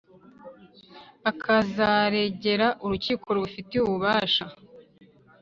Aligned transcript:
akazaregera 1.31 2.67
Urukiko 2.83 3.25
rubifitiye 3.35 3.81
ububasha 3.83 4.43